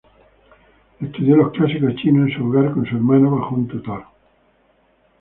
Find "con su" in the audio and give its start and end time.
2.73-2.95